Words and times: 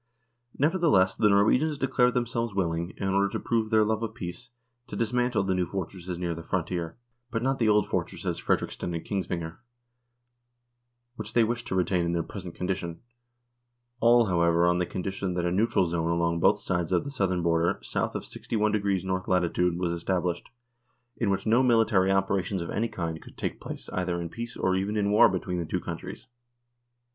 Nevertheless 0.57 1.15
the 1.15 1.29
Norwegians 1.29 1.77
declared 1.77 2.15
themselves 2.15 2.55
willing, 2.55 2.91
in 2.97 3.09
order 3.09 3.29
to 3.29 3.39
prove 3.39 3.69
their 3.69 3.85
love 3.85 4.01
of 4.01 4.15
peace, 4.15 4.49
to 4.87 4.95
dis 4.95 5.13
mantle 5.13 5.43
the 5.43 5.53
new 5.53 5.67
fortifications 5.67 6.17
near 6.17 6.33
the 6.33 6.41
frontier, 6.41 6.97
but 7.29 7.43
not 7.43 7.59
the 7.59 7.69
old 7.69 7.87
fortresses 7.87 8.39
Frederiksten 8.41 8.95
and 8.95 9.05
Kingsvinger, 9.05 9.59
which 11.17 11.33
they 11.33 11.43
wished 11.43 11.67
to 11.67 11.75
retain 11.75 12.03
in 12.03 12.13
their 12.13 12.23
present 12.23 12.55
condition, 12.55 12.99
all, 13.99 14.25
however, 14.25 14.65
on 14.65 14.79
the 14.79 14.87
condition 14.87 15.35
that 15.35 15.45
a 15.45 15.51
neutral 15.51 15.85
zone 15.85 16.09
along 16.09 16.39
both 16.39 16.57
sides 16.59 16.91
of 16.91 17.03
the 17.03 17.11
southern 17.11 17.43
frontier, 17.43 17.77
south 17.83 18.15
of 18.15 18.25
61 18.25 18.75
N.L., 18.75 19.23
was 19.77 19.91
established, 19.91 20.49
in 21.17 21.29
which 21.29 21.45
no 21.45 21.61
military 21.61 22.09
opera 22.09 22.41
tions 22.41 22.63
of 22.63 22.71
any 22.71 22.87
kind 22.87 23.21
could 23.21 23.37
take 23.37 23.61
place 23.61 23.87
either 23.89 24.19
in 24.19 24.29
peace 24.29 24.57
or 24.57 24.75
even 24.75 24.97
in 24.97 25.11
war 25.11 25.29
between 25.29 25.59
the 25.59 25.63
two 25.67 25.79
countries. 25.79 26.25